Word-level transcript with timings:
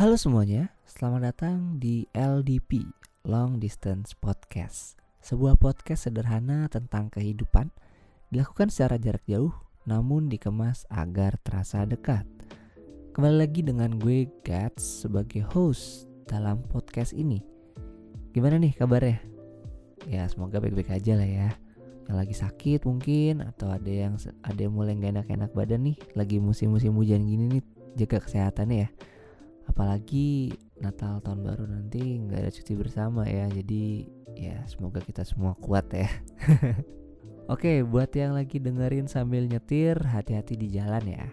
Halo 0.00 0.16
semuanya, 0.16 0.72
selamat 0.88 1.20
datang 1.28 1.76
di 1.76 2.08
LDP 2.16 2.88
Long 3.28 3.60
Distance 3.60 4.16
Podcast. 4.16 4.96
Sebuah 5.20 5.60
podcast 5.60 6.08
sederhana 6.08 6.72
tentang 6.72 7.12
kehidupan 7.12 7.68
dilakukan 8.32 8.72
secara 8.72 8.96
jarak 8.96 9.20
jauh 9.28 9.52
namun 9.84 10.32
dikemas 10.32 10.88
agar 10.88 11.36
terasa 11.44 11.84
dekat. 11.84 12.24
Kembali 13.12 13.44
lagi 13.44 13.60
dengan 13.60 14.00
gue 14.00 14.24
Gats 14.40 15.04
sebagai 15.04 15.44
host 15.52 16.08
dalam 16.24 16.64
podcast 16.72 17.12
ini. 17.12 17.44
Gimana 18.32 18.56
nih 18.56 18.72
kabarnya? 18.80 19.20
Ya 20.08 20.24
semoga 20.32 20.64
baik-baik 20.64 20.96
aja 20.96 21.12
lah 21.12 21.28
ya. 21.28 21.52
Yang 22.08 22.16
lagi 22.16 22.34
sakit 22.40 22.88
mungkin 22.88 23.44
atau 23.44 23.68
ada 23.68 23.92
yang 23.92 24.16
ada 24.48 24.60
yang 24.64 24.72
mulai 24.72 24.96
gak 24.96 25.12
enak-enak 25.12 25.52
badan 25.52 25.92
nih, 25.92 26.00
lagi 26.16 26.40
musim-musim 26.40 26.96
hujan 26.96 27.20
gini 27.28 27.60
nih, 27.60 27.64
jaga 28.00 28.24
kesehatannya 28.24 28.88
ya 28.88 29.19
apalagi 29.70 30.50
Natal 30.82 31.22
tahun 31.22 31.46
baru 31.46 31.64
nanti 31.70 32.18
nggak 32.18 32.40
ada 32.42 32.50
cuti 32.50 32.72
bersama 32.74 33.22
ya 33.28 33.46
jadi 33.46 34.08
ya 34.34 34.56
semoga 34.66 34.98
kita 34.98 35.22
semua 35.22 35.54
kuat 35.60 35.86
ya. 35.94 36.10
Oke 37.52 37.86
buat 37.86 38.10
yang 38.16 38.34
lagi 38.34 38.58
dengerin 38.58 39.06
sambil 39.06 39.46
nyetir 39.46 39.94
hati-hati 40.00 40.58
di 40.58 40.74
jalan 40.74 41.04
ya. 41.06 41.26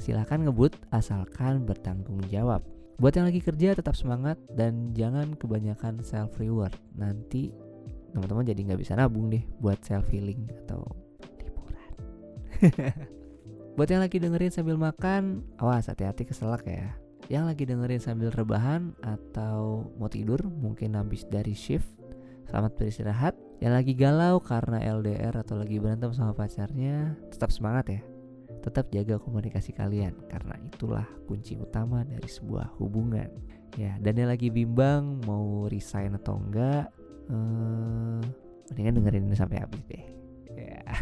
Silahkan 0.00 0.40
ngebut 0.40 0.78
asalkan 0.94 1.68
bertanggung 1.68 2.22
jawab. 2.32 2.64
Buat 2.96 3.18
yang 3.20 3.26
lagi 3.28 3.42
kerja 3.44 3.74
tetap 3.76 3.98
semangat 3.98 4.38
dan 4.54 4.94
jangan 4.96 5.34
kebanyakan 5.36 6.00
self 6.00 6.38
reward 6.40 6.72
nanti 6.96 7.52
teman-teman 8.12 8.44
jadi 8.44 8.60
nggak 8.72 8.80
bisa 8.80 8.92
nabung 8.94 9.32
deh 9.32 9.42
buat 9.58 9.80
self 9.82 10.06
healing 10.08 10.48
atau 10.64 10.84
liburan. 11.42 11.92
Buat 13.72 13.88
yang 13.88 14.04
lagi 14.04 14.20
dengerin 14.20 14.52
sambil 14.52 14.76
makan, 14.76 15.48
awas 15.56 15.88
hati-hati 15.88 16.28
keselak 16.28 16.60
ya 16.68 16.92
yang 17.32 17.48
lagi 17.48 17.64
dengerin 17.64 17.96
sambil 17.96 18.28
rebahan 18.28 18.92
atau 19.00 19.88
mau 19.96 20.12
tidur 20.12 20.44
mungkin 20.44 21.00
habis 21.00 21.24
dari 21.24 21.56
shift 21.56 21.88
selamat 22.44 22.76
beristirahat. 22.76 23.32
Yang 23.64 23.72
lagi 23.72 23.92
galau 23.96 24.36
karena 24.36 24.84
LDR 24.84 25.32
atau 25.40 25.56
lagi 25.56 25.80
berantem 25.80 26.12
sama 26.12 26.36
pacarnya 26.36 27.16
tetap 27.32 27.48
semangat 27.48 27.88
ya. 27.88 28.04
Tetap 28.60 28.92
jaga 28.92 29.16
komunikasi 29.16 29.72
kalian 29.72 30.12
karena 30.28 30.60
itulah 30.60 31.08
kunci 31.24 31.56
utama 31.56 32.04
dari 32.04 32.28
sebuah 32.28 32.76
hubungan. 32.76 33.32
Ya 33.80 33.96
dan 33.96 34.20
yang 34.20 34.28
lagi 34.28 34.52
bimbang 34.52 35.24
mau 35.24 35.64
resign 35.72 36.12
atau 36.20 36.36
enggak 36.36 36.92
eh, 37.32 38.20
mendingan 38.68 39.00
dengerin 39.00 39.32
ini 39.32 39.36
sampai 39.40 39.56
habis 39.56 39.80
deh. 39.88 40.04
Ya. 40.52 40.84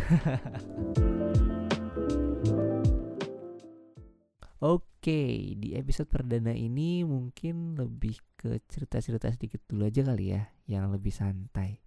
Oke, 4.61 4.90
di 5.01 5.73
episode 5.73 6.13
perdana 6.13 6.53
ini 6.53 7.01
mungkin 7.09 7.73
lebih 7.73 8.21
ke 8.37 8.61
cerita-cerita 8.69 9.33
sedikit 9.33 9.65
dulu 9.65 9.89
aja 9.89 10.05
kali 10.05 10.37
ya, 10.37 10.43
yang 10.69 10.93
lebih 10.93 11.09
santai. 11.09 11.81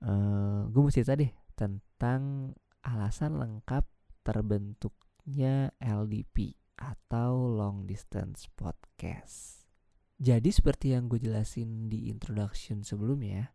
Uh, 0.00 0.08
eh, 0.08 0.60
gue 0.72 0.80
mau 0.80 0.88
cerita 0.88 1.12
deh 1.12 1.28
tentang 1.52 2.52
alasan 2.80 3.36
lengkap 3.36 3.84
terbentuknya 4.24 5.76
LDP 5.76 6.56
atau 6.80 7.52
Long 7.52 7.84
Distance 7.84 8.48
Podcast. 8.48 9.68
Jadi 10.20 10.48
seperti 10.48 10.96
yang 10.96 11.08
gue 11.08 11.20
jelasin 11.20 11.88
di 11.88 12.08
introduction 12.08 12.80
sebelumnya, 12.80 13.52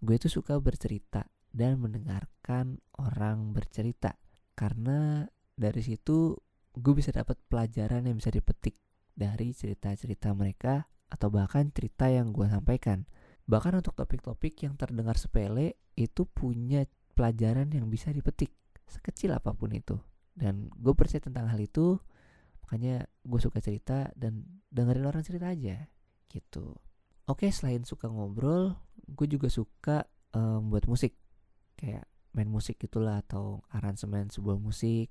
gue 0.00 0.16
tuh 0.20 0.32
suka 0.32 0.60
bercerita 0.60 1.24
dan 1.52 1.80
mendengarkan 1.80 2.80
orang 3.00 3.56
bercerita 3.56 4.16
karena 4.56 5.24
dari 5.56 5.80
situ 5.80 6.36
gue 6.76 6.92
bisa 6.92 7.10
dapat 7.10 7.40
pelajaran 7.48 8.04
yang 8.04 8.20
bisa 8.20 8.28
dipetik 8.28 8.76
dari 9.16 9.56
cerita-cerita 9.56 10.36
mereka 10.36 10.84
atau 11.08 11.32
bahkan 11.32 11.72
cerita 11.72 12.12
yang 12.12 12.36
gue 12.36 12.44
sampaikan. 12.46 13.08
Bahkan 13.48 13.80
untuk 13.80 13.96
topik-topik 13.96 14.60
yang 14.68 14.76
terdengar 14.76 15.16
sepele 15.16 15.80
itu 15.96 16.28
punya 16.28 16.84
pelajaran 17.16 17.72
yang 17.72 17.88
bisa 17.88 18.12
dipetik 18.12 18.52
sekecil 18.84 19.32
apa 19.32 19.56
pun 19.56 19.72
itu. 19.72 19.96
Dan 20.36 20.68
gue 20.76 20.92
percaya 20.92 21.24
tentang 21.24 21.48
hal 21.48 21.56
itu, 21.56 21.96
makanya 22.60 23.08
gue 23.24 23.40
suka 23.40 23.64
cerita 23.64 24.12
dan 24.12 24.44
dengerin 24.68 25.08
orang 25.08 25.24
cerita 25.24 25.48
aja 25.48 25.88
gitu. 26.28 26.76
Oke, 27.26 27.48
selain 27.48 27.88
suka 27.88 28.12
ngobrol, 28.12 28.76
gue 29.08 29.26
juga 29.26 29.48
suka 29.48 30.04
um, 30.36 30.68
buat 30.68 30.84
musik. 30.84 31.16
Kayak 31.72 32.04
main 32.36 32.52
musik 32.52 32.76
gitulah 32.76 33.24
atau 33.24 33.64
aransemen 33.72 34.28
sebuah 34.28 34.60
musik 34.60 35.08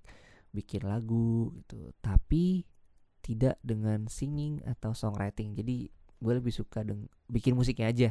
bikin 0.56 0.88
lagu 0.88 1.52
gitu. 1.60 1.92
Tapi 2.00 2.64
tidak 3.26 3.58
dengan 3.66 4.06
singing 4.08 4.62
atau 4.64 4.94
songwriting. 4.96 5.58
Jadi 5.58 5.90
gue 6.16 6.34
lebih 6.34 6.54
suka 6.54 6.86
deng 6.86 7.12
bikin 7.28 7.58
musiknya 7.58 7.92
aja. 7.92 8.10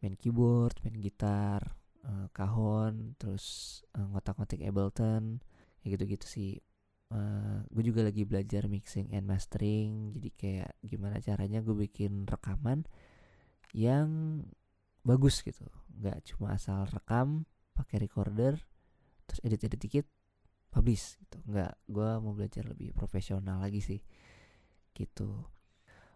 Main 0.00 0.16
keyboard 0.16 0.74
main 0.82 0.96
gitar 0.98 1.76
uh, 2.08 2.26
kahon 2.32 3.14
terus 3.20 3.80
uh, 3.94 4.06
ngotak-ngotik 4.10 4.64
Ableton 4.64 5.38
ya 5.84 5.86
gitu-gitu 5.92 6.26
sih. 6.26 6.52
Uh, 7.10 7.66
gue 7.74 7.90
juga 7.90 8.06
lagi 8.06 8.22
belajar 8.24 8.66
mixing 8.66 9.12
and 9.12 9.28
mastering. 9.28 10.16
Jadi 10.16 10.28
kayak 10.34 10.72
gimana 10.82 11.20
caranya 11.20 11.60
gue 11.60 11.76
bikin 11.76 12.24
rekaman 12.26 12.88
yang 13.76 14.42
bagus 15.04 15.44
gitu. 15.44 15.68
Nggak 16.00 16.32
cuma 16.32 16.56
asal 16.56 16.88
rekam 16.88 17.44
pakai 17.76 18.02
recorder 18.02 18.56
terus 19.28 19.40
edit-edit 19.46 19.80
dikit 19.80 20.06
publish 20.70 21.18
gitu. 21.20 21.36
Nggak 21.50 21.74
gue 21.90 22.10
mau 22.22 22.32
belajar 22.32 22.64
lebih 22.64 22.94
profesional 22.94 23.58
lagi 23.60 23.82
sih 23.82 24.00
gitu. 24.94 25.46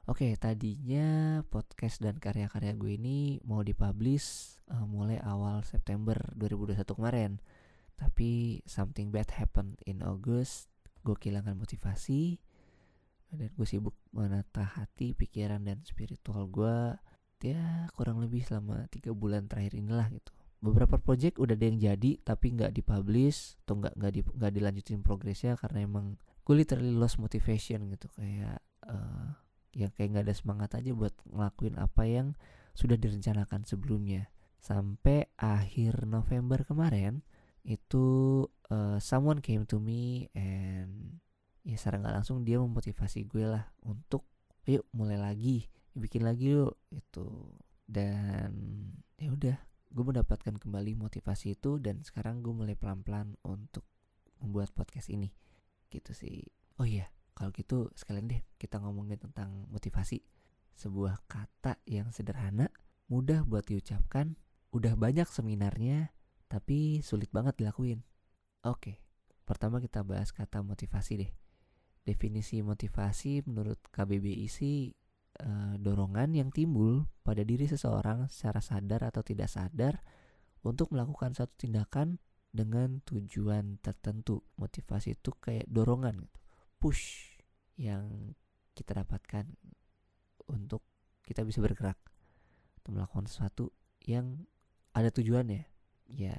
Oke 0.04 0.37
tadinya 0.37 1.41
podcast 1.48 2.00
dan 2.00 2.20
karya-karya 2.20 2.76
gue 2.76 2.93
ini 2.97 3.41
mau 3.43 3.64
dipublish 3.64 4.60
uh, 4.69 4.84
mulai 4.84 5.16
awal 5.20 5.66
September 5.66 6.16
2021 6.38 6.87
kemarin. 6.87 7.32
Tapi 7.94 8.60
something 8.66 9.14
bad 9.14 9.31
happened 9.34 9.78
in 9.87 10.03
August 10.03 10.70
gue 11.04 11.12
kehilangan 11.12 11.54
motivasi 11.60 12.41
dan 13.34 13.50
gue 13.53 13.66
sibuk 13.66 13.98
menata 14.14 14.62
hati, 14.62 15.12
pikiran 15.12 15.60
dan 15.66 15.82
spiritual 15.84 16.48
gue 16.48 16.97
ya 17.44 17.84
kurang 17.93 18.25
lebih 18.25 18.41
selama 18.41 18.88
tiga 18.88 19.12
bulan 19.12 19.44
terakhir 19.44 19.76
inilah 19.76 20.09
gitu 20.09 20.32
beberapa 20.60 20.97
project 20.97 21.37
udah 21.41 21.54
ada 21.54 21.66
yang 21.66 21.78
jadi 21.78 22.10
tapi 22.22 22.54
nggak 22.56 22.72
dipublish 22.72 23.59
atau 23.65 23.81
nggak 23.81 23.94
nggak 23.98 24.12
di, 24.12 24.20
dilanjutin 24.59 25.00
progresnya 25.04 25.59
karena 25.60 25.84
emang 25.84 26.16
gue 26.44 26.54
literally 26.54 26.94
lost 26.94 27.20
motivation 27.20 27.88
gitu. 27.92 28.06
Kayak 28.15 28.60
uh, 28.87 29.34
ya 29.75 29.91
kayak 29.91 30.09
nggak 30.14 30.25
ada 30.31 30.37
semangat 30.37 30.70
aja 30.78 30.91
buat 30.94 31.14
ngelakuin 31.26 31.76
apa 31.81 32.03
yang 32.06 32.37
sudah 32.75 32.98
direncanakan 32.98 33.66
sebelumnya. 33.66 34.31
Sampai 34.60 35.28
akhir 35.37 36.09
November 36.09 36.64
kemarin 36.64 37.20
itu 37.64 38.44
uh, 38.69 39.00
someone 39.00 39.41
came 39.41 39.64
to 39.64 39.81
me 39.81 40.28
and 40.37 41.20
ya 41.64 41.81
secara 41.81 41.97
nggak 42.00 42.16
langsung 42.20 42.44
dia 42.44 42.60
memotivasi 42.60 43.25
gue 43.25 43.48
lah 43.48 43.64
untuk 43.88 44.28
yuk 44.69 44.84
mulai 44.93 45.16
lagi 45.16 45.69
bikin 45.97 46.28
lagi 46.28 46.53
yuk 46.53 46.76
itu 46.93 47.56
dan 47.88 48.53
ya 49.16 49.32
udah 49.32 49.56
gue 49.94 50.03
mendapatkan 50.03 50.59
kembali 50.59 50.99
motivasi 50.99 51.55
itu 51.55 51.78
dan 51.78 52.03
sekarang 52.03 52.43
gue 52.43 52.50
mulai 52.50 52.75
pelan-pelan 52.75 53.38
untuk 53.47 53.87
membuat 54.43 54.75
podcast 54.75 55.06
ini. 55.06 55.31
Gitu 55.87 56.10
sih. 56.10 56.43
Oh 56.82 56.87
iya 56.87 57.06
kalau 57.38 57.55
gitu 57.55 57.94
sekalian 57.94 58.27
deh 58.27 58.43
kita 58.59 58.82
ngomongin 58.82 59.22
tentang 59.22 59.71
motivasi. 59.71 60.19
Sebuah 60.75 61.22
kata 61.31 61.78
yang 61.87 62.10
sederhana 62.10 62.66
mudah 63.06 63.47
buat 63.47 63.62
diucapkan 63.71 64.34
udah 64.75 64.99
banyak 64.99 65.31
seminarnya 65.31 66.11
tapi 66.50 66.99
sulit 67.06 67.31
banget 67.31 67.62
dilakuin. 67.62 68.03
Oke 68.66 68.99
pertama 69.47 69.78
kita 69.78 70.03
bahas 70.03 70.34
kata 70.34 70.66
motivasi 70.66 71.22
deh. 71.22 71.32
Definisi 72.03 72.59
motivasi 72.66 73.47
menurut 73.47 73.78
KBBI 73.94 74.50
sih 74.50 74.91
uh, 75.42 75.74
dorongan 75.80 76.36
yang 76.36 76.50
timbul 76.54 77.10
pada 77.26 77.42
diri 77.42 77.66
seseorang 77.66 78.31
secara 78.31 78.62
sadar 78.62 79.10
atau 79.10 79.25
tidak 79.26 79.50
sadar 79.50 80.04
untuk 80.62 80.94
melakukan 80.94 81.34
satu 81.34 81.54
tindakan 81.58 82.22
dengan 82.54 83.02
tujuan 83.02 83.82
tertentu. 83.82 84.44
Motivasi 84.60 85.19
itu 85.19 85.34
kayak 85.34 85.66
dorongan 85.66 86.22
gitu. 86.22 86.38
Push 86.78 87.34
yang 87.81 88.36
kita 88.76 89.02
dapatkan 89.02 89.50
untuk 90.46 90.84
kita 91.25 91.42
bisa 91.42 91.58
bergerak 91.58 91.98
atau 92.82 92.90
melakukan 92.94 93.26
sesuatu 93.26 93.75
yang 94.04 94.46
ada 94.94 95.10
tujuannya. 95.10 95.66
Ya, 96.04 96.37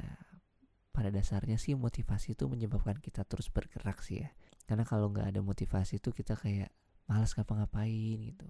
pada 0.93 1.09
dasarnya 1.09 1.57
sih 1.57 1.73
motivasi 1.73 2.37
itu 2.37 2.45
menyebabkan 2.45 3.01
kita 3.01 3.25
terus 3.27 3.51
bergerak 3.51 3.99
sih 4.05 4.23
ya. 4.23 4.29
Karena 4.69 4.87
kalau 4.87 5.11
nggak 5.11 5.35
ada 5.35 5.41
motivasi 5.41 5.99
itu 5.99 6.13
kita 6.15 6.37
kayak 6.37 6.71
malas 7.05 7.37
ngapa-ngapain 7.37 8.17
gitu 8.33 8.49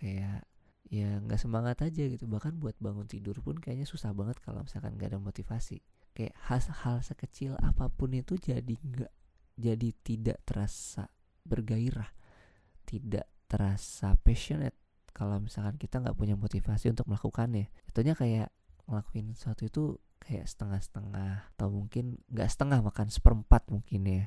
kayak 0.00 0.48
ya 0.88 1.20
nggak 1.20 1.38
semangat 1.38 1.84
aja 1.84 2.08
gitu. 2.08 2.24
Bahkan 2.24 2.56
buat 2.56 2.74
bangun 2.80 3.04
tidur 3.04 3.36
pun 3.44 3.60
kayaknya 3.60 3.84
susah 3.84 4.16
banget 4.16 4.40
kalau 4.40 4.64
misalkan 4.64 4.96
nggak 4.96 5.12
ada 5.14 5.20
motivasi. 5.20 5.84
Kayak 6.16 6.34
hal-hal 6.48 7.04
sekecil 7.04 7.54
apa 7.60 7.92
pun 7.92 8.16
itu 8.16 8.40
jadi 8.40 8.74
nggak 8.74 9.12
jadi 9.60 9.88
tidak 10.00 10.38
terasa 10.48 11.12
bergairah 11.44 12.08
tidak 12.90 13.30
terasa 13.46 14.18
passionate 14.18 14.74
kalau 15.14 15.38
misalkan 15.38 15.78
kita 15.78 16.02
nggak 16.02 16.18
punya 16.18 16.34
motivasi 16.34 16.90
untuk 16.90 17.06
melakukannya. 17.06 17.70
Tentunya 17.90 18.14
kayak 18.18 18.48
ngelakuin 18.90 19.30
sesuatu 19.38 19.62
itu 19.66 19.84
kayak 20.18 20.50
setengah-setengah 20.50 21.54
atau 21.54 21.70
mungkin 21.70 22.18
nggak 22.30 22.50
setengah 22.50 22.82
makan 22.82 23.10
seperempat 23.10 23.70
mungkin 23.70 24.06
ya. 24.06 24.24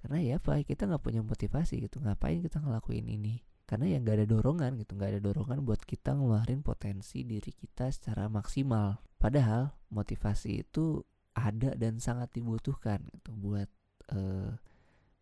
Karena 0.00 0.18
ya 0.24 0.34
apa 0.40 0.62
kita 0.64 0.88
nggak 0.88 1.04
punya 1.04 1.20
motivasi 1.20 1.84
gitu. 1.84 2.00
Ngapain 2.00 2.40
kita 2.40 2.64
ngelakuin 2.64 3.08
ini 3.08 3.44
karena 3.68 3.84
ya 3.84 4.00
nggak 4.00 4.16
ada 4.24 4.26
dorongan 4.26 4.80
gitu 4.80 4.96
nggak 4.96 5.10
ada 5.12 5.20
dorongan 5.20 5.60
buat 5.60 5.84
kita 5.84 6.16
ngeluarin 6.16 6.64
potensi 6.64 7.20
diri 7.28 7.52
kita 7.52 7.92
secara 7.92 8.24
maksimal. 8.32 9.04
Padahal 9.20 9.76
motivasi 9.92 10.64
itu 10.64 11.04
ada 11.36 11.76
dan 11.76 12.00
sangat 12.00 12.32
dibutuhkan 12.32 13.04
gitu 13.12 13.36
buat 13.36 13.68
uh, 14.16 14.56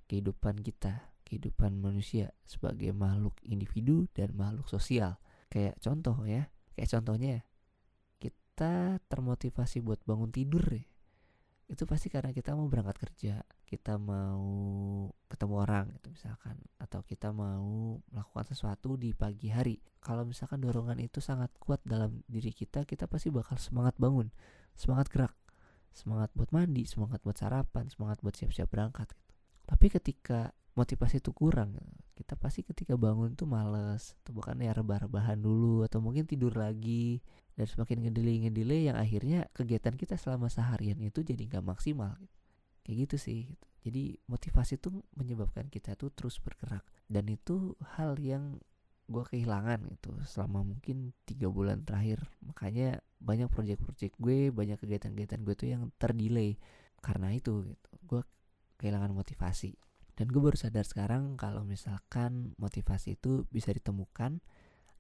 kehidupan 0.07 0.63
kita 0.63 1.11
kehidupan 1.27 1.83
manusia 1.83 2.31
sebagai 2.47 2.95
makhluk 2.95 3.35
individu 3.43 4.07
dan 4.15 4.31
makhluk 4.39 4.71
sosial. 4.71 5.19
Kayak 5.51 5.83
contoh 5.83 6.15
ya 6.23 6.47
kayak 6.79 6.91
contohnya 6.95 7.43
kita 8.23 9.03
termotivasi 9.11 9.83
buat 9.83 9.99
bangun 10.07 10.31
tidur 10.31 10.63
ya 10.71 10.87
itu 11.67 11.83
pasti 11.83 12.07
karena 12.07 12.31
kita 12.31 12.55
mau 12.55 12.71
berangkat 12.71 12.95
kerja 13.03 13.43
kita 13.67 13.99
mau 13.99 14.47
ketemu 15.27 15.55
orang 15.59 15.87
itu 15.99 16.15
misalkan 16.15 16.55
atau 16.79 17.03
kita 17.03 17.35
mau 17.35 17.99
melakukan 18.15 18.47
sesuatu 18.55 18.95
di 18.95 19.11
pagi 19.19 19.51
hari 19.51 19.83
kalau 19.99 20.23
misalkan 20.23 20.63
dorongan 20.63 21.03
itu 21.03 21.19
sangat 21.19 21.51
kuat 21.59 21.83
dalam 21.83 22.23
diri 22.31 22.55
kita 22.55 22.87
kita 22.87 23.11
pasti 23.11 23.35
bakal 23.35 23.59
semangat 23.59 23.99
bangun 23.99 24.31
semangat 24.79 25.11
gerak 25.11 25.35
semangat 25.91 26.31
buat 26.39 26.55
mandi 26.55 26.87
semangat 26.87 27.19
buat 27.27 27.35
sarapan 27.35 27.91
semangat 27.91 28.23
buat 28.23 28.39
siap-siap 28.39 28.71
berangkat 28.71 29.11
gitu. 29.11 29.35
tapi 29.67 29.87
ketika 29.91 30.55
motivasi 30.79 31.19
itu 31.19 31.35
kurang 31.35 31.75
kita 32.17 32.33
pasti 32.41 32.65
ketika 32.65 32.97
bangun 32.97 33.37
tuh 33.37 33.45
males 33.45 34.17
atau 34.25 34.33
bahkan 34.33 34.57
ya 34.57 34.73
rebah-rebahan 34.73 35.37
dulu 35.37 35.85
atau 35.85 36.01
mungkin 36.01 36.25
tidur 36.25 36.57
lagi. 36.57 37.21
Dan 37.57 37.69
semakin 37.69 38.09
ngedelay 38.09 38.37
ngedelay 38.49 38.81
yang 38.89 38.97
akhirnya 38.97 39.49
kegiatan 39.53 39.93
kita 39.97 40.17
selama 40.17 40.49
seharian 40.49 40.97
itu 41.05 41.21
jadi 41.21 41.45
nggak 41.45 41.65
maksimal. 41.65 42.17
Kayak 42.85 42.97
gitu 43.09 43.17
sih. 43.21 43.43
Jadi 43.85 44.17
motivasi 44.27 44.81
itu 44.81 44.89
menyebabkan 45.13 45.69
kita 45.69 45.93
tuh 45.95 46.09
terus 46.13 46.41
bergerak. 46.41 46.85
Dan 47.05 47.29
itu 47.29 47.77
hal 47.97 48.17
yang 48.17 48.61
gue 49.07 49.23
kehilangan 49.23 49.87
gitu 49.87 50.19
selama 50.27 50.67
mungkin 50.67 51.13
tiga 51.29 51.53
bulan 51.53 51.85
terakhir. 51.85 52.25
Makanya 52.43 53.05
banyak 53.21 53.53
project-project 53.53 54.17
gue 54.17 54.51
banyak 54.51 54.81
kegiatan-kegiatan 54.81 55.41
gue 55.45 55.55
tuh 55.55 55.69
yang 55.69 55.93
terdelay. 56.01 56.57
Karena 57.05 57.31
itu 57.33 57.61
gitu 57.65 57.91
gue 58.09 58.21
kehilangan 58.81 59.13
motivasi 59.13 59.86
dan 60.17 60.33
gue 60.33 60.41
baru 60.41 60.57
sadar 60.57 60.89
sekarang 60.89 61.37
kalau 61.37 61.63
misalkan 61.63 62.57
motivasi 62.57 63.21
itu 63.21 63.45
bisa 63.53 63.69
ditemukan 63.71 64.41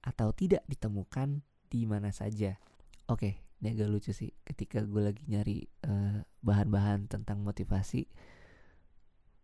atau 0.04 0.28
tidak 0.36 0.62
ditemukan 0.68 1.40
di 1.72 1.88
mana 1.88 2.12
saja. 2.12 2.60
Oke, 3.08 3.40
ini 3.58 3.72
agak 3.72 3.88
lucu 3.88 4.12
sih. 4.12 4.30
Ketika 4.44 4.84
gue 4.84 5.02
lagi 5.02 5.24
nyari 5.24 5.64
eh, 5.64 6.20
bahan-bahan 6.44 7.08
tentang 7.08 7.40
motivasi, 7.40 8.04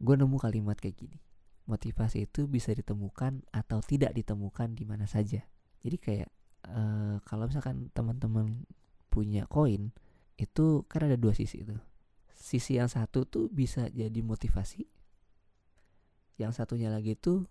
gue 0.03 0.15
nemu 0.15 0.37
kalimat 0.37 0.77
kayak 0.77 0.99
gini. 1.01 1.19
Motivasi 1.65 2.29
itu 2.29 2.45
bisa 2.51 2.77
ditemukan 2.77 3.49
atau 3.49 3.81
tidak 3.81 4.13
ditemukan 4.13 4.77
di 4.77 4.85
mana 4.85 5.09
saja. 5.09 5.41
Jadi 5.83 5.97
kayak 5.99 6.31
uh, 6.67 7.23
kalau 7.23 7.47
misalkan 7.47 7.91
teman-teman 7.95 8.67
punya 9.11 9.47
koin, 9.47 9.95
itu 10.35 10.83
kan 10.91 11.07
ada 11.07 11.15
dua 11.15 11.35
sisi 11.35 11.63
itu. 11.63 11.79
Sisi 12.35 12.83
yang 12.83 12.91
satu 12.91 13.23
tuh 13.31 13.47
bisa 13.47 13.87
jadi 13.95 14.19
motivasi, 14.27 14.87
yang 16.43 16.53
satunya 16.53 16.91
lagi 16.91 17.15
itu 17.15 17.47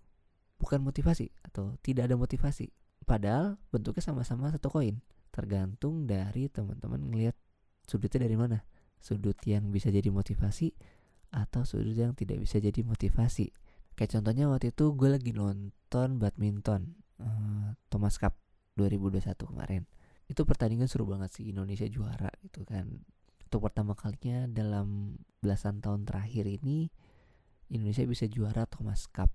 bukan 0.60 0.78
motivasi 0.84 1.32
atau 1.42 1.74
tidak 1.82 2.12
ada 2.12 2.16
motivasi. 2.20 2.70
Padahal 3.02 3.58
bentuknya 3.74 4.04
sama-sama 4.04 4.52
satu 4.54 4.70
koin. 4.70 5.02
Tergantung 5.32 6.06
dari 6.06 6.46
teman-teman 6.46 7.02
ngelihat 7.10 7.34
sudutnya 7.88 8.28
dari 8.28 8.36
mana. 8.38 8.62
Sudut 9.02 9.34
yang 9.42 9.74
bisa 9.74 9.90
jadi 9.90 10.06
motivasi 10.12 10.70
atau 11.34 11.66
sudut 11.66 11.96
yang 11.98 12.14
tidak 12.14 12.38
bisa 12.38 12.62
jadi 12.62 12.80
motivasi. 12.86 13.50
Kayak 13.98 14.20
contohnya 14.20 14.46
waktu 14.46 14.70
itu 14.70 14.94
gue 14.94 15.08
lagi 15.10 15.34
nonton 15.34 16.22
badminton 16.22 16.94
uh, 17.18 17.74
Thomas 17.90 18.16
Cup 18.22 18.38
2021 18.78 19.34
kemarin. 19.50 19.82
Itu 20.30 20.46
pertandingan 20.46 20.86
seru 20.86 21.04
banget 21.04 21.34
sih 21.34 21.50
Indonesia 21.50 21.84
juara 21.90 22.30
gitu 22.46 22.62
kan. 22.62 23.02
Untuk 23.52 23.68
pertama 23.68 23.92
kalinya 23.92 24.48
dalam 24.48 25.18
belasan 25.44 25.84
tahun 25.84 26.08
terakhir 26.08 26.48
ini 26.48 26.88
Indonesia 27.72 28.04
bisa 28.04 28.28
juara 28.28 28.68
Thomas 28.68 29.08
Cup 29.08 29.32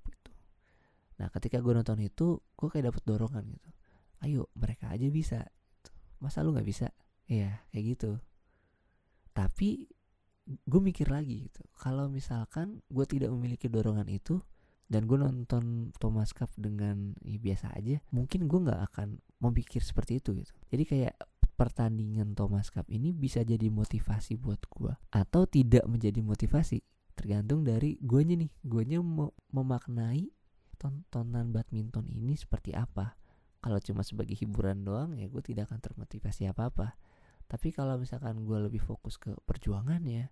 Nah 1.17 1.27
ketika 1.33 1.57
gue 1.61 1.73
nonton 1.73 1.97
itu 2.01 2.37
gue 2.53 2.67
kayak 2.69 2.93
dapet 2.93 3.03
dorongan 3.05 3.45
gitu. 3.49 3.69
Ayo 4.25 4.49
mereka 4.57 4.93
aja 4.93 5.09
bisa. 5.09 5.41
Gitu. 5.45 5.89
Masa 6.21 6.45
lu 6.45 6.53
nggak 6.53 6.67
bisa? 6.67 6.93
Iya 7.27 7.61
kayak 7.73 7.85
gitu. 7.97 8.11
Tapi 9.33 9.89
gue 10.47 10.81
mikir 10.81 11.09
lagi 11.11 11.49
gitu. 11.49 11.61
Kalau 11.77 12.07
misalkan 12.07 12.81
gue 12.87 13.05
tidak 13.05 13.33
memiliki 13.33 13.67
dorongan 13.67 14.07
itu 14.07 14.39
dan 14.87 15.03
gue 15.03 15.19
nonton 15.19 15.91
Thomas 15.99 16.31
Cup 16.31 16.47
dengan 16.55 17.11
ya, 17.19 17.35
biasa 17.35 17.75
aja, 17.75 17.99
mungkin 18.15 18.47
gue 18.47 18.59
nggak 18.71 18.81
akan 18.87 19.19
memikir 19.43 19.83
seperti 19.83 20.23
itu 20.23 20.31
gitu. 20.31 20.55
Jadi 20.71 20.83
kayak 20.87 21.15
pertandingan 21.59 22.37
Thomas 22.37 22.71
Cup 22.71 22.87
ini 22.87 23.11
bisa 23.11 23.43
jadi 23.43 23.67
motivasi 23.67 24.39
buat 24.39 24.63
gue 24.71 24.93
atau 25.11 25.43
tidak 25.43 25.83
menjadi 25.91 26.23
motivasi 26.23 26.79
tergantung 27.17 27.65
dari 27.65 27.97
guanya 27.97 28.37
nih. 28.37 28.51
Guanya 28.61 29.01
mau 29.01 29.33
memaknai 29.49 30.29
tontonan 30.77 31.49
badminton 31.49 32.05
ini 32.05 32.37
seperti 32.37 32.77
apa. 32.77 33.17
Kalau 33.57 33.81
cuma 33.81 34.05
sebagai 34.05 34.37
hiburan 34.37 34.85
doang 34.85 35.17
ya 35.17 35.25
gue 35.25 35.41
tidak 35.41 35.73
akan 35.73 35.81
termotivasi 35.81 36.45
apa 36.45 36.69
apa 36.69 36.87
tapi 37.47 37.71
kalau 37.71 37.95
misalkan 37.95 38.43
gue 38.43 38.59
lebih 38.59 38.83
fokus 38.83 39.15
ke 39.15 39.31
perjuangannya 39.47 40.27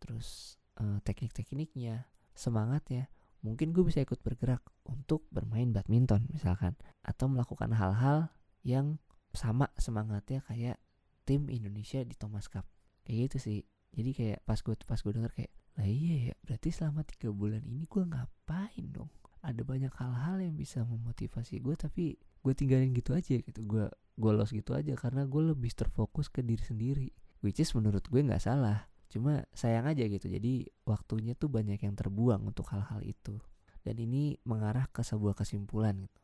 terus 0.00 0.56
uh, 0.80 0.98
teknik-tekniknya 1.04 2.08
semangatnya 2.32 3.12
mungkin 3.44 3.76
gue 3.76 3.84
bisa 3.84 4.00
ikut 4.00 4.24
bergerak 4.24 4.64
untuk 4.88 5.28
bermain 5.28 5.70
badminton 5.70 6.26
misalkan. 6.32 6.74
Atau 7.04 7.30
melakukan 7.30 7.70
hal-hal 7.76 8.32
yang 8.66 8.98
sama 9.36 9.68
semangatnya 9.76 10.42
kayak 10.48 10.80
tim 11.28 11.46
Indonesia 11.52 12.02
di 12.02 12.16
Thomas 12.16 12.48
Cup. 12.48 12.64
Kayak 13.04 13.30
gitu 13.30 13.38
sih. 13.38 13.58
Jadi 13.94 14.10
kayak 14.16 14.38
pas 14.42 14.58
gue 14.58 14.74
pas 14.82 14.98
gue 14.98 15.12
denger 15.12 15.32
kayak 15.36 15.52
lah 15.76 15.88
iya 15.88 16.32
ya 16.32 16.34
berarti 16.40 16.72
selama 16.72 17.04
tiga 17.04 17.28
bulan 17.28 17.60
ini 17.68 17.84
gue 17.84 18.04
ngapain 18.04 18.86
dong? 18.88 19.12
Ada 19.44 19.62
banyak 19.62 19.92
hal-hal 19.92 20.40
yang 20.40 20.56
bisa 20.56 20.82
memotivasi 20.82 21.60
gue 21.60 21.76
tapi 21.76 22.16
gue 22.16 22.52
tinggalin 22.56 22.96
gitu 22.96 23.12
aja 23.12 23.36
gitu. 23.36 23.60
Gue 23.62 23.84
gue 24.16 24.32
los 24.32 24.48
gitu 24.50 24.72
aja 24.72 24.96
karena 24.96 25.28
gue 25.28 25.52
lebih 25.52 25.70
terfokus 25.76 26.32
ke 26.32 26.40
diri 26.40 26.64
sendiri. 26.64 27.08
Which 27.44 27.60
is 27.60 27.70
menurut 27.76 28.08
gue 28.08 28.24
nggak 28.24 28.40
salah. 28.40 28.88
Cuma 29.12 29.44
sayang 29.52 29.86
aja 29.86 30.08
gitu 30.08 30.26
jadi 30.26 30.66
waktunya 30.88 31.36
tuh 31.36 31.52
banyak 31.52 31.78
yang 31.78 31.94
terbuang 31.94 32.42
untuk 32.48 32.72
hal-hal 32.72 33.04
itu. 33.04 33.36
Dan 33.84 34.00
ini 34.00 34.34
mengarah 34.48 34.88
ke 34.90 35.04
sebuah 35.04 35.36
kesimpulan 35.36 36.00
gitu. 36.00 36.20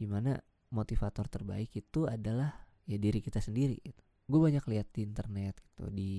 Di 0.00 0.08
mana 0.08 0.34
motivator 0.72 1.28
terbaik 1.28 1.70
itu 1.76 2.08
adalah 2.08 2.66
ya 2.88 2.96
diri 2.96 3.20
kita 3.20 3.44
sendiri 3.44 3.76
gitu. 3.84 4.02
Gue 4.26 4.40
banyak 4.42 4.64
lihat 4.66 4.90
di 4.90 5.06
internet 5.06 5.60
gitu 5.62 5.86
di 5.92 6.14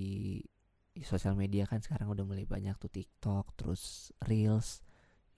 sosial 1.06 1.38
media 1.38 1.68
kan 1.68 1.84
sekarang 1.84 2.10
udah 2.10 2.25
mulai 2.25 2.48
banyak 2.48 2.74
tuh 2.80 2.89
TikTok 2.89 3.54
terus 3.60 4.13
reels 4.25 4.82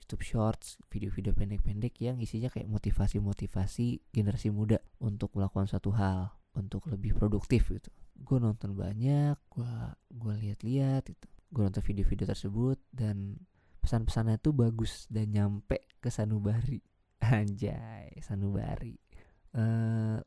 YouTube 0.10 0.26
Shorts, 0.26 0.82
video-video 0.90 1.38
pendek-pendek 1.38 1.94
yang 2.02 2.18
isinya 2.18 2.50
kayak 2.50 2.66
motivasi-motivasi 2.66 4.10
generasi 4.10 4.50
muda 4.50 4.82
untuk 4.98 5.30
melakukan 5.38 5.70
satu 5.70 5.94
hal, 5.94 6.34
untuk 6.58 6.90
lebih 6.90 7.14
produktif 7.14 7.70
gitu. 7.70 7.94
Gue 8.18 8.42
nonton 8.42 8.74
banyak, 8.74 9.38
gue 9.38 9.74
gue 10.10 10.34
lihat-lihat 10.34 11.14
gitu. 11.14 11.30
Gue 11.54 11.62
nonton 11.62 11.86
video-video 11.86 12.26
tersebut 12.26 12.82
dan 12.90 13.38
pesan-pesannya 13.86 14.42
tuh 14.42 14.58
bagus 14.58 15.06
dan 15.14 15.30
nyampe 15.30 15.86
ke 16.02 16.10
sanubari. 16.10 16.82
Anjay, 17.22 18.18
sanubari. 18.26 18.98
Uh, 19.54 20.18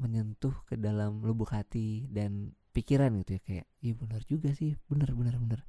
menyentuh 0.00 0.56
ke 0.64 0.80
dalam 0.80 1.20
lubuk 1.20 1.52
hati 1.52 2.08
dan 2.08 2.56
pikiran 2.78 3.10
gitu 3.18 3.36
ya 3.36 3.40
kayak 3.42 3.66
iya 3.82 3.92
benar 3.98 4.22
juga 4.22 4.54
sih 4.54 4.78
benar 4.86 5.10
benar 5.18 5.34
benar. 5.42 5.60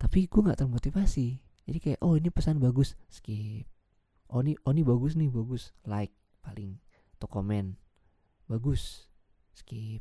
Tapi 0.00 0.24
gue 0.30 0.40
nggak 0.40 0.64
termotivasi. 0.64 1.28
Jadi 1.68 1.78
kayak 1.84 2.00
oh 2.00 2.16
ini 2.16 2.32
pesan 2.32 2.56
bagus. 2.56 2.96
Skip. 3.12 3.68
Oh 4.32 4.40
ini 4.40 4.56
oh 4.64 4.72
ini 4.72 4.80
bagus 4.80 5.12
nih 5.20 5.28
bagus. 5.28 5.76
Like 5.84 6.16
paling 6.40 6.80
atau 7.20 7.28
komen. 7.28 7.76
Bagus. 8.48 9.12
Skip. 9.52 10.00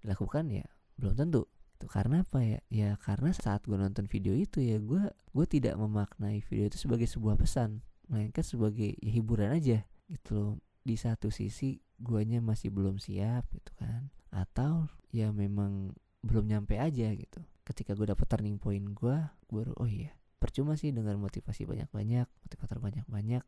Dilakukan 0.00 0.48
ya 0.48 0.64
belum 0.96 1.12
tentu. 1.12 1.44
Itu 1.76 1.92
karena 1.92 2.24
apa 2.24 2.40
ya? 2.40 2.60
Ya 2.72 2.88
karena 2.96 3.36
saat 3.36 3.68
gue 3.68 3.76
nonton 3.76 4.08
video 4.08 4.32
itu 4.32 4.64
ya 4.64 4.80
gue 4.80 5.12
gue 5.12 5.46
tidak 5.46 5.76
memaknai 5.76 6.40
video 6.40 6.72
itu 6.72 6.80
sebagai 6.80 7.04
sebuah 7.04 7.36
pesan 7.36 7.84
melainkan 8.06 8.46
sebagai 8.46 8.94
ya, 9.02 9.10
hiburan 9.12 9.52
aja 9.52 9.84
gitu 10.08 10.30
loh. 10.32 10.52
Di 10.86 10.94
satu 10.94 11.28
sisi 11.28 11.82
guanya 12.00 12.38
masih 12.44 12.72
belum 12.72 13.00
siap 13.00 13.48
gitu 13.52 13.72
kan. 13.80 14.12
Atau 14.32 14.90
ya 15.12 15.32
memang 15.32 15.96
belum 16.24 16.50
nyampe 16.50 16.76
aja 16.76 17.12
gitu. 17.14 17.40
Ketika 17.66 17.94
gue 17.98 18.12
dapet 18.12 18.26
turning 18.28 18.60
point 18.60 18.82
gue 18.82 19.16
gue 19.50 19.62
oh 19.78 19.88
iya 19.88 20.14
percuma 20.36 20.76
sih 20.76 20.92
dengan 20.92 21.16
motivasi 21.18 21.64
banyak-banyak 21.64 22.26
motivator 22.44 22.78
banyak-banyak. 22.78 23.42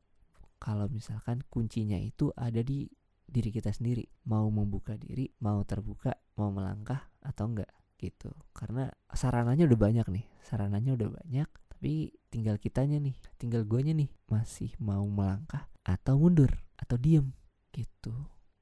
Kalau 0.58 0.90
misalkan 0.90 1.46
kuncinya 1.46 2.00
itu 2.00 2.34
ada 2.34 2.64
di 2.64 2.90
diri 3.28 3.52
kita 3.52 3.70
sendiri 3.70 4.08
mau 4.26 4.48
membuka 4.48 4.96
diri 4.96 5.28
mau 5.44 5.60
terbuka 5.62 6.16
mau 6.40 6.48
melangkah 6.48 7.12
atau 7.20 7.52
enggak 7.52 7.70
gitu. 8.00 8.32
Karena 8.56 8.88
sarananya 9.12 9.68
udah 9.68 9.78
banyak 9.78 10.06
nih 10.08 10.24
sarananya 10.42 10.96
udah 10.96 11.08
banyak 11.12 11.48
tapi 11.78 12.10
tinggal 12.26 12.58
kitanya 12.58 12.98
nih 12.98 13.14
tinggal 13.38 13.62
guanya 13.62 13.94
nih 13.94 14.10
masih 14.26 14.74
mau 14.82 15.06
melangkah 15.06 15.70
atau 15.86 16.18
mundur 16.18 16.50
atau 16.74 16.98
diem 16.98 17.30
gitu 17.70 18.10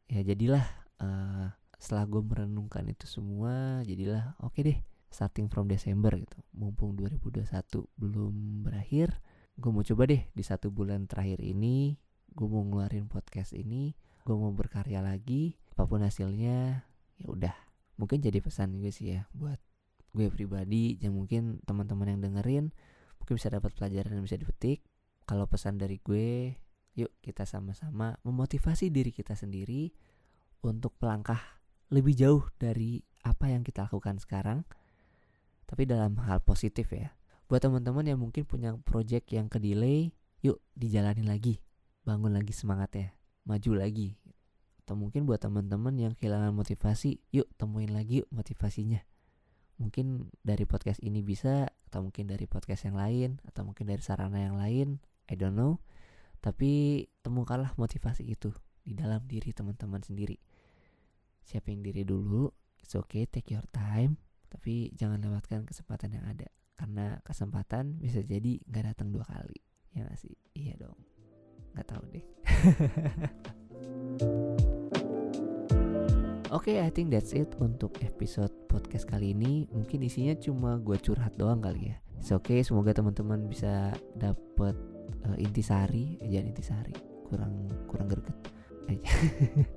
ya 0.07 0.23
jadilah 0.23 0.65
uh, 1.03 1.51
setelah 1.77 2.05
gue 2.09 2.23
merenungkan 2.25 2.87
itu 2.89 3.05
semua 3.05 3.85
jadilah 3.85 4.35
oke 4.41 4.57
okay 4.57 4.63
deh 4.65 4.79
starting 5.11 5.49
from 5.49 5.71
Desember 5.71 6.13
gitu. 6.19 6.37
Mumpung 6.53 6.99
2021 6.99 7.47
belum 7.97 8.35
berakhir 8.67 9.17
gue 9.57 9.71
mau 9.73 9.81
coba 9.81 10.03
deh 10.05 10.23
di 10.37 10.45
satu 10.45 10.69
bulan 10.69 11.09
terakhir 11.09 11.41
ini 11.41 11.97
gue 12.37 12.45
mau 12.45 12.61
ngeluarin 12.61 13.09
podcast 13.09 13.57
ini 13.57 13.97
gue 14.27 14.37
mau 14.37 14.53
berkarya 14.53 15.01
lagi 15.01 15.57
apa 15.73 15.89
pun 15.89 16.05
hasilnya 16.05 16.85
ya 17.17 17.27
udah. 17.29 17.57
Mungkin 17.97 18.21
jadi 18.21 18.45
pesan 18.45 18.77
gue 18.77 18.93
sih 18.93 19.17
ya 19.17 19.25
buat 19.33 19.57
gue 20.13 20.29
pribadi 20.29 21.01
yang 21.01 21.17
mungkin 21.17 21.65
teman-teman 21.65 22.17
yang 22.17 22.21
dengerin 22.21 22.73
mungkin 23.17 23.35
bisa 23.41 23.49
dapat 23.49 23.73
pelajaran 23.73 24.21
yang 24.21 24.25
bisa 24.25 24.37
dipetik. 24.37 24.85
Kalau 25.25 25.49
pesan 25.49 25.81
dari 25.81 25.99
gue 26.05 26.55
yuk 26.97 27.13
kita 27.21 27.45
sama-sama 27.45 28.17
memotivasi 28.25 28.89
diri 28.89 29.13
kita 29.13 29.37
sendiri 29.37 29.93
untuk 30.65 30.97
melangkah 30.99 31.39
lebih 31.93 32.17
jauh 32.17 32.43
dari 32.57 33.05
apa 33.23 33.53
yang 33.53 33.63
kita 33.63 33.87
lakukan 33.87 34.17
sekarang. 34.19 34.65
Tapi 35.69 35.85
dalam 35.85 36.17
hal 36.25 36.41
positif 36.43 36.91
ya 36.91 37.13
buat 37.47 37.63
teman-teman 37.63 38.03
yang 38.03 38.19
mungkin 38.19 38.43
punya 38.43 38.75
project 38.83 39.31
yang 39.31 39.47
ke 39.47 39.63
delay 39.63 40.11
yuk 40.43 40.59
dijalani 40.75 41.23
lagi 41.23 41.63
bangun 42.03 42.35
lagi 42.35 42.51
semangat 42.51 42.91
ya 42.97 43.09
maju 43.45 43.71
lagi. 43.77 44.17
Atau 44.83 44.95
mungkin 44.95 45.27
buat 45.27 45.43
teman-teman 45.43 45.95
yang 45.99 46.13
kehilangan 46.17 46.55
motivasi 46.55 47.21
yuk 47.31 47.47
temuin 47.61 47.93
lagi 47.93 48.25
yuk 48.25 48.31
motivasinya. 48.33 49.03
Mungkin 49.77 50.33
dari 50.41 50.65
podcast 50.65 51.05
ini 51.05 51.21
bisa 51.21 51.69
atau 51.69 52.01
mungkin 52.01 52.31
dari 52.31 52.49
podcast 52.49 52.89
yang 52.89 52.97
lain 52.97 53.37
atau 53.45 53.63
mungkin 53.69 53.85
dari 53.85 54.01
sarana 54.01 54.41
yang 54.41 54.57
lain 54.57 54.99
I 55.29 55.37
don't 55.37 55.53
know 55.53 55.83
tapi 56.47 57.03
temukanlah 57.27 57.75
motivasi 57.75 58.23
itu 58.23 58.55
di 58.87 58.95
dalam 58.95 59.19
diri 59.27 59.51
teman-teman 59.51 59.99
sendiri. 59.99 60.39
Siapin 61.43 61.83
diri 61.83 62.07
dulu 62.07 62.47
it's 62.79 62.95
okay 62.95 63.27
take 63.27 63.51
your 63.51 63.67
time 63.75 64.15
tapi 64.47 64.95
jangan 64.95 65.19
lewatkan 65.19 65.67
kesempatan 65.67 66.15
yang 66.15 66.23
ada. 66.23 66.47
Karena 66.79 67.19
kesempatan 67.27 67.99
bisa 67.99 68.23
jadi 68.23 68.63
nggak 68.63 68.95
datang 68.95 69.11
dua 69.11 69.27
kali 69.27 69.59
ya 69.91 70.07
gak 70.07 70.23
sih? 70.23 70.39
Iya 70.55 70.87
dong. 70.87 70.95
Nggak 71.75 71.87
tahu 71.91 72.05
deh. 72.15 72.23
Oke, 76.55 76.79
okay, 76.79 76.87
I 76.87 76.95
think 76.95 77.11
that's 77.11 77.35
it 77.35 77.59
untuk 77.59 77.99
episode 78.07 78.55
podcast 78.71 79.11
kali 79.11 79.35
ini. 79.35 79.67
Mungkin 79.75 79.99
isinya 80.07 80.39
cuma 80.39 80.79
gue 80.79 80.95
curhat 80.95 81.35
doang 81.35 81.59
kali 81.59 81.91
ya. 81.91 81.99
Oke, 82.31 82.55
okay, 82.55 82.61
semoga 82.63 82.95
teman-teman 82.95 83.51
bisa 83.51 83.91
dapet 84.15 84.79
uh, 85.27 85.37
intisari, 85.39 86.19
eh, 86.23 86.29
jangan 86.31 86.47
intisari, 86.53 86.95
kurang 87.27 87.71
kurang 87.91 88.07
greget. 88.11 88.37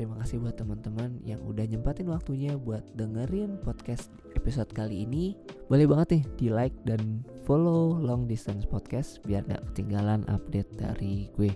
Terima 0.00 0.16
kasih 0.22 0.40
buat 0.40 0.56
teman-teman 0.56 1.20
yang 1.26 1.44
udah 1.44 1.66
nyempatin 1.66 2.08
waktunya 2.08 2.56
buat 2.56 2.80
dengerin 2.96 3.60
podcast 3.60 4.08
episode 4.32 4.72
kali 4.72 5.04
ini. 5.04 5.36
Boleh 5.68 5.84
banget 5.84 6.08
nih 6.16 6.24
di 6.40 6.46
like 6.48 6.76
dan 6.88 7.20
follow 7.44 8.00
Long 8.00 8.24
Distance 8.24 8.64
Podcast 8.64 9.20
biar 9.28 9.44
gak 9.44 9.60
ketinggalan 9.74 10.24
update 10.30 10.70
dari 10.78 11.28
gue. 11.36 11.52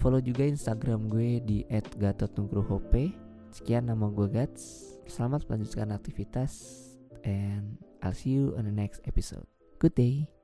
Follow 0.00 0.22
juga 0.22 0.48
Instagram 0.48 1.12
gue 1.12 1.42
di 1.44 1.58
@gatotnugrohope. 2.00 3.12
Sekian 3.52 3.90
nama 3.90 4.08
gue 4.08 4.32
Gats. 4.32 4.96
Selamat 5.04 5.44
melanjutkan 5.50 5.92
aktivitas 5.92 6.86
and 7.26 7.76
I'll 8.00 8.16
see 8.16 8.32
you 8.32 8.54
on 8.56 8.64
the 8.64 8.72
next 8.72 9.02
episode. 9.04 9.44
Good 9.76 9.98
day. 9.98 10.35